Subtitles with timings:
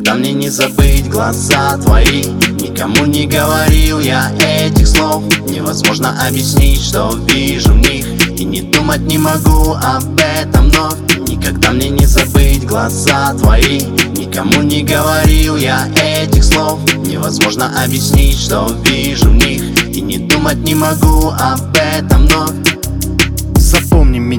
[0.00, 2.22] Никогда мне не забыть глаза твои.
[2.58, 5.22] Никому не говорил я этих слов.
[5.46, 8.06] Невозможно объяснить, что вижу в них.
[8.40, 10.96] И не думать не могу об этом вновь.
[11.28, 13.80] Никогда мне не забыть глаза твои.
[14.16, 16.80] Никому не говорил я этих слов.
[16.94, 19.62] Невозможно объяснить, что вижу в них.
[19.94, 22.79] И не думать не могу об этом вновь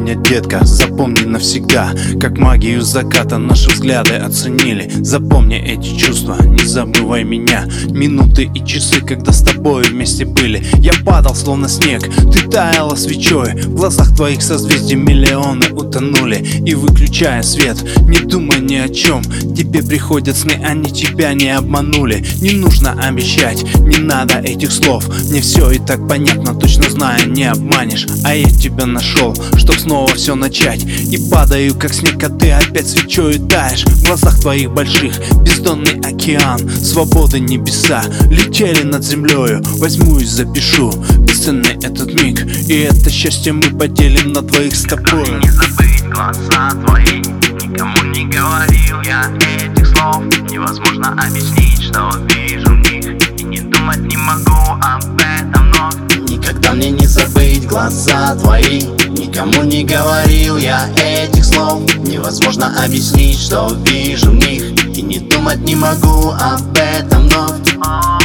[0.02, 4.92] меня, детка, запомни навсегда Как магию заката наши взгляды оценили.
[5.02, 7.66] Запомни эти чувства, не забывай меня.
[7.90, 10.64] Минуты и часы, когда с тобой вместе были.
[10.78, 12.02] Я падал словно снег,
[12.32, 13.54] ты таяла свечой.
[13.62, 16.38] В глазах твоих созвездий миллионы утонули.
[16.66, 17.78] И выключая свет,
[18.08, 19.22] не думай ни о чем.
[19.24, 22.26] Тебе приходят сны, они тебя не обманули.
[22.42, 25.08] Не нужно обещать, не надо этих слов.
[25.30, 28.08] Мне все и так понятно, точно знаю, не обманешь.
[28.24, 30.84] А я тебя нашел чтоб снова все начать.
[30.84, 33.84] И падаю, как снег, а ты опять свечой таешь.
[33.84, 36.60] В глазах твоих больших бездонный океан.
[36.70, 42.46] Свободы небеса летели над землею Возьму и запишу бесценный этот миг.
[42.68, 45.28] И это счастье мы поделим на двоих с тобой.
[45.44, 47.20] Не забыть глаза твои.
[47.62, 50.24] Никому не говорил я этих слов.
[50.50, 53.40] Невозможно объяснить, что вижу в них.
[53.40, 56.30] И не думать не могу об этом вновь.
[56.30, 57.41] Никогда мне не забыть
[57.72, 58.82] глаза твои.
[59.08, 61.82] Никому не говорил я этих слов.
[61.96, 64.64] Невозможно объяснить, что вижу в них.
[64.96, 68.21] И не думать не могу об этом вновь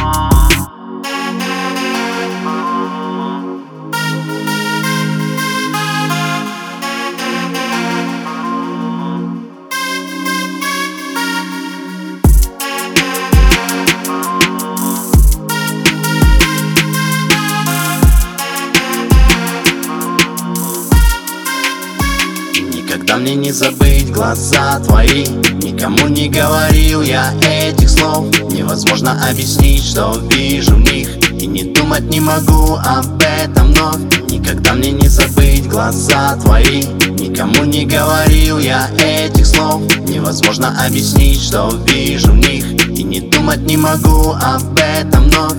[23.17, 25.25] Никогда мне не забыть глаза твои.
[25.63, 28.27] Никому не говорил я этих слов.
[28.53, 31.17] Невозможно объяснить, что вижу в них.
[31.41, 34.31] И не думать не могу об этом вновь.
[34.31, 36.83] Никогда мне не забыть глаза твои.
[37.19, 39.81] Никому не говорил я этих слов.
[40.07, 42.67] Невозможно объяснить, что вижу в них.
[42.91, 45.57] И не думать не могу об этом вновь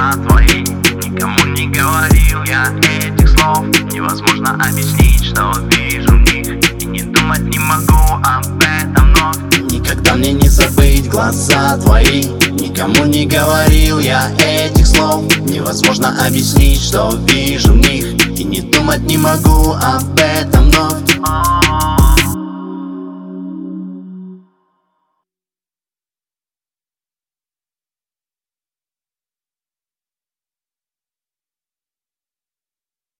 [0.00, 3.66] глаза твои Никому не говорил я этих слов.
[3.92, 6.82] Невозможно объяснить, что вижу в них.
[6.82, 12.24] И не думать не могу об этом вновь Никогда мне не забыть глаза твои.
[12.50, 15.24] Никому не говорил я этих слов.
[15.38, 18.06] Невозможно объяснить, что вижу в них.
[18.38, 20.59] И не думать не могу об этом